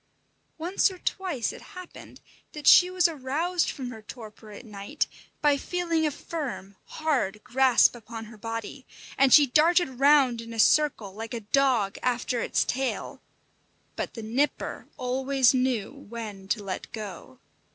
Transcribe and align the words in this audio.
Once 0.57 0.89
or 0.89 0.97
twice 0.97 1.53
it 1.53 1.61
happened 1.77 2.21
that 2.53 2.65
she 2.65 2.89
was 2.89 3.07
aroused 3.07 3.69
from 3.69 3.91
her 3.91 4.01
torpor 4.01 4.49
at 4.49 4.65
night 4.65 5.05
by 5.43 5.57
feeling 5.57 6.07
a 6.07 6.09
firm, 6.09 6.75
hard 6.85 7.39
grasp 7.43 7.93
upon 7.93 8.25
her 8.25 8.35
body, 8.35 8.83
and 9.15 9.31
she 9.31 9.45
darted 9.45 9.99
round 9.99 10.41
in 10.41 10.53
a 10.53 10.59
circle 10.59 11.13
like 11.13 11.35
a 11.35 11.39
dog 11.41 11.99
after 12.01 12.41
its 12.41 12.63
tail; 12.65 13.21
but 13.95 14.15
the 14.15 14.23
Nipper 14.23 14.87
always 14.97 15.53
knew 15.53 15.91
when 15.93 16.47
to 16.47 16.63
let 16.63 16.91
go. 16.91 17.37